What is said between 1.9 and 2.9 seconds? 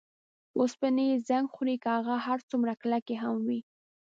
هغه هر څومره